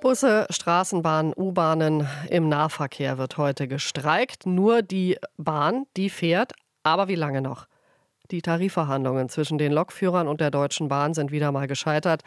[0.00, 4.46] Busse, Straßenbahnen, U-Bahnen im Nahverkehr wird heute gestreikt.
[4.46, 6.52] Nur die Bahn, die fährt.
[6.82, 7.66] Aber wie lange noch?
[8.30, 12.22] Die Tarifverhandlungen zwischen den Lokführern und der Deutschen Bahn sind wieder mal gescheitert.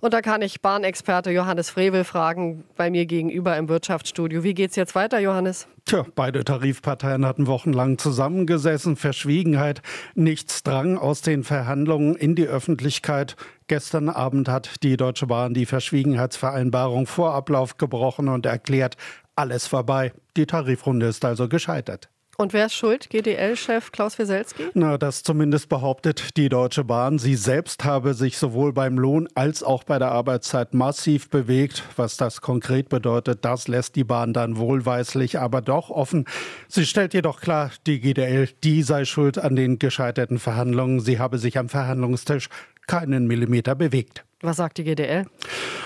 [0.00, 4.42] Und da kann ich Bahnexperte Johannes Frevel fragen, bei mir gegenüber im Wirtschaftsstudio.
[4.42, 5.68] Wie geht's jetzt weiter, Johannes?
[5.84, 8.96] Tja, beide Tarifparteien hatten wochenlang zusammengesessen.
[8.96, 9.82] Verschwiegenheit,
[10.14, 13.36] nichts drang aus den Verhandlungen in die Öffentlichkeit.
[13.66, 18.96] Gestern Abend hat die Deutsche Bahn die Verschwiegenheitsvereinbarung vor Ablauf gebrochen und erklärt,
[19.36, 20.12] alles vorbei.
[20.36, 22.08] Die Tarifrunde ist also gescheitert.
[22.40, 23.10] Und wer ist schuld?
[23.10, 24.68] GDL-Chef Klaus Wieselski?
[24.72, 27.18] Na, das zumindest behauptet die Deutsche Bahn.
[27.18, 31.82] Sie selbst habe sich sowohl beim Lohn als auch bei der Arbeitszeit massiv bewegt.
[31.96, 36.24] Was das konkret bedeutet, das lässt die Bahn dann wohlweislich, aber doch offen.
[36.66, 41.00] Sie stellt jedoch klar, die GDL, die sei schuld an den gescheiterten Verhandlungen.
[41.00, 42.48] Sie habe sich am Verhandlungstisch
[42.86, 44.24] keinen Millimeter bewegt.
[44.40, 45.26] Was sagt die GDL?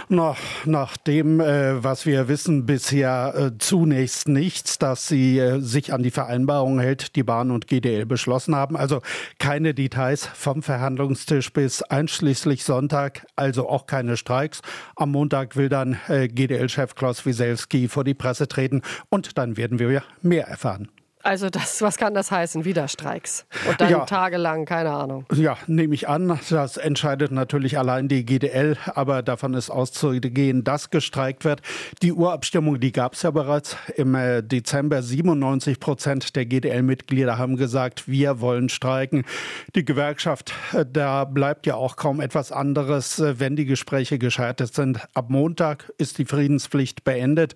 [0.09, 0.37] Na,
[0.67, 6.03] nach dem, äh, was wir wissen, bisher äh, zunächst nichts, dass sie äh, sich an
[6.03, 8.77] die Vereinbarung hält, die Bahn und GDL beschlossen haben.
[8.77, 9.01] Also
[9.39, 14.61] keine Details vom Verhandlungstisch bis einschließlich Sonntag, also auch keine Streiks.
[14.95, 19.79] Am Montag will dann äh, GDL-Chef Klaus Wieselski vor die Presse treten und dann werden
[19.79, 20.89] wir mehr erfahren.
[21.25, 22.67] Also das, was kann das heißen?
[22.67, 23.47] Wieder Streiks.
[23.67, 24.05] Und dann ja.
[24.05, 25.25] tagelang, keine Ahnung.
[25.35, 26.39] Ja, nehme ich an.
[26.51, 31.63] Das entscheidet natürlich allein die GDL, aber davon ist auszugehen, dass gestreikt wird.
[32.03, 35.03] Die Urabstimmung, die gab es ja bereits im äh, Dezember.
[35.03, 39.25] 97 Prozent der GDL-Mitglieder haben gesagt, wir wollen streiken.
[39.75, 44.75] Die Gewerkschaft, äh, da bleibt ja auch kaum etwas anderes, äh, wenn die Gespräche gescheitert
[44.75, 45.01] sind.
[45.15, 47.55] Ab Montag ist die Friedenspflicht beendet.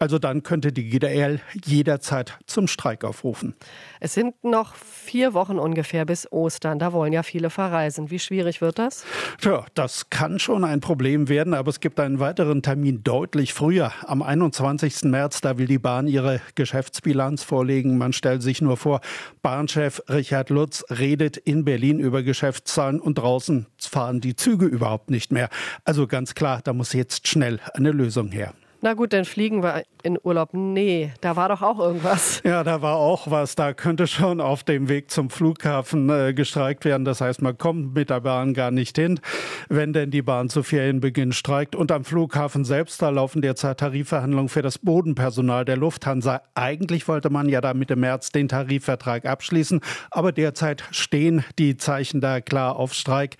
[0.00, 3.54] Also dann könnte die GDL jederzeit zum Streik aufrufen.
[4.00, 6.78] Es sind noch vier Wochen ungefähr bis Ostern.
[6.78, 8.10] Da wollen ja viele verreisen.
[8.10, 9.04] Wie schwierig wird das?
[9.40, 13.92] Tja, das kann schon ein Problem werden, aber es gibt einen weiteren Termin deutlich früher.
[14.06, 15.04] Am 21.
[15.04, 17.98] März, da will die Bahn ihre Geschäftsbilanz vorlegen.
[17.98, 19.00] Man stellt sich nur vor,
[19.42, 25.32] Bahnchef Richard Lutz redet in Berlin über Geschäftszahlen und draußen fahren die Züge überhaupt nicht
[25.32, 25.48] mehr.
[25.84, 28.54] Also ganz klar, da muss jetzt schnell eine Lösung her.
[28.80, 30.50] Na gut, dann fliegen wir in Urlaub.
[30.52, 32.42] Nee, da war doch auch irgendwas.
[32.48, 33.56] Ja, da war auch was.
[33.56, 37.04] Da könnte schon auf dem Weg zum Flughafen äh, gestreikt werden.
[37.04, 39.20] Das heißt, man kommt mit der Bahn gar nicht hin,
[39.68, 41.74] wenn denn die Bahn zu Ferienbeginn streikt.
[41.74, 46.42] Und am Flughafen selbst, da laufen derzeit Tarifverhandlungen für das Bodenpersonal der Lufthansa.
[46.54, 52.20] Eigentlich wollte man ja da Mitte März den Tarifvertrag abschließen, aber derzeit stehen die Zeichen
[52.20, 53.36] da klar auf Streik.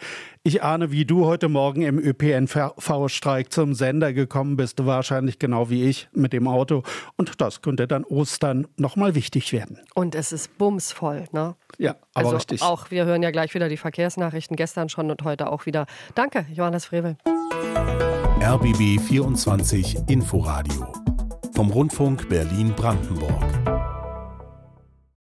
[0.49, 5.85] Ich ahne, wie du heute Morgen im ÖPNV-Streik zum Sender gekommen bist, wahrscheinlich genau wie
[5.85, 6.85] ich mit dem Auto.
[7.17, 9.79] Und das könnte dann Ostern nochmal wichtig werden.
[9.95, 11.55] Und es ist bumsvoll, ne?
[11.77, 12.63] Ja, aber also richtig.
[12.63, 15.85] Auch wir hören ja gleich wieder die Verkehrsnachrichten, gestern schon und heute auch wieder.
[16.15, 17.19] Danke, Johannes Frevel.
[18.41, 20.91] RBB 24 Inforadio
[21.55, 23.78] vom Rundfunk Berlin-Brandenburg.